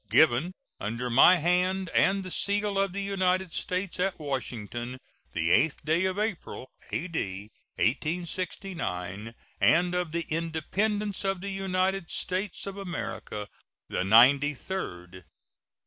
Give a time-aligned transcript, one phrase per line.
[0.09, 4.97] Given under my hand and the seal of the United States, at Washington,
[5.33, 7.51] the 8th day of April, A.D.
[7.75, 13.47] 1869, and of the Independence of the United States of America
[13.89, 15.23] the ninety third.